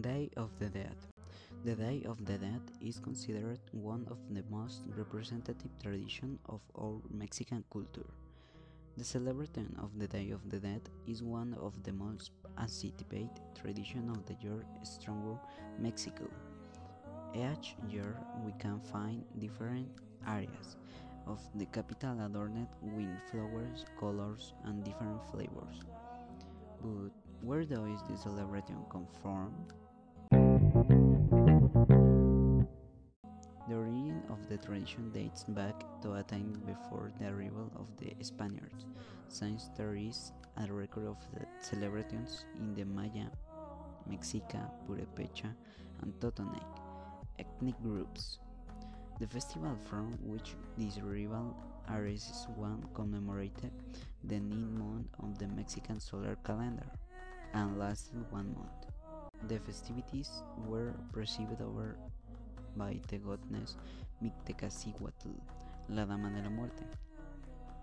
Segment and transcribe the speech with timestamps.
[0.00, 0.96] Day of the Dead
[1.64, 7.00] The Day of the Dead is considered one of the most representative traditions of our
[7.10, 8.10] Mexican culture.
[8.96, 14.16] The celebration of the Day of the Dead is one of the most anticipated traditions
[14.16, 15.38] of the year stronger
[15.78, 16.28] Mexico.
[17.32, 19.88] Each year we can find different
[20.26, 20.76] areas
[21.28, 25.82] of the capital adorned with flowers, colors, and different flavors.
[26.82, 29.54] But where does this celebration come from?
[34.34, 38.84] Of the tradition dates back to a time before the arrival of the Spaniards,
[39.28, 43.30] since there is a record of the celebrations in the Maya,
[44.10, 45.54] Mexica, Purepecha,
[46.02, 46.66] and Totonac
[47.38, 48.38] ethnic groups.
[49.20, 51.54] The festival from which this arrival
[51.88, 53.70] arises one commemorated
[54.24, 56.90] the new moon of the Mexican solar calendar
[57.52, 58.90] and lasted one month.
[59.46, 61.96] The festivities were presided over
[62.76, 63.76] goddess
[64.22, 65.34] Mictecacihuatl,
[65.88, 66.84] la Dama de la Muerte,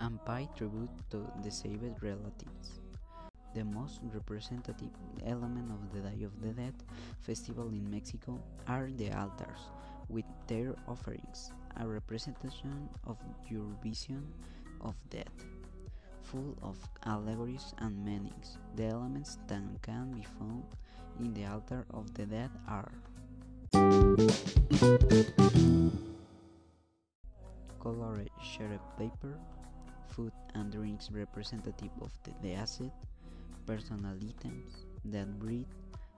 [0.00, 2.80] and pay tribute to the saved relatives.
[3.54, 4.90] The most representative
[5.24, 6.74] element of the Day of the Dead
[7.20, 9.70] festival in Mexico are the altars,
[10.08, 13.16] with their offerings, a representation of
[13.48, 14.26] your vision
[14.82, 15.46] of death,
[16.22, 16.76] full of
[17.06, 18.58] allegories and meanings.
[18.76, 20.64] The elements that can be found
[21.18, 22.92] in the altar of the dead are
[27.82, 29.38] colored shredded paper,
[30.08, 32.90] food and drinks representative of the deceased,
[33.66, 35.66] personal items, dead breed,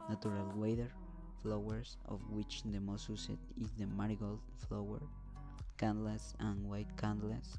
[0.08, 0.88] natural weather,
[1.42, 5.02] flowers, of which the most used is the marigold flower,
[5.76, 7.58] candles and white candles,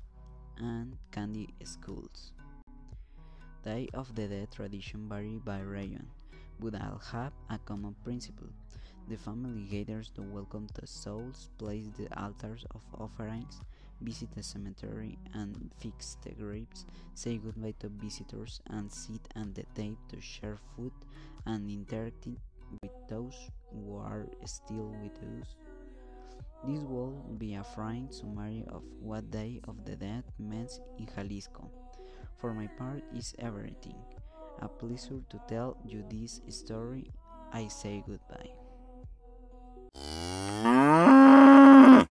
[0.57, 2.31] and candy skulls.
[3.63, 6.07] Day of the Dead tradition vary by region,
[6.59, 8.47] but all have a common principle.
[9.09, 13.59] The family gathers to welcome the souls, place the altars of offerings,
[14.01, 19.63] visit the cemetery and fix the graves, say goodbye to visitors, and sit at the
[19.73, 20.91] table to share food
[21.47, 22.27] and interact
[22.83, 25.55] with those who are still with us.
[26.67, 31.67] This will be a frank summary of what Day of the Dead means in Jalisco.
[32.37, 33.97] For my part, is everything.
[34.59, 37.09] A pleasure to tell you this story.
[37.51, 38.68] I say goodbye.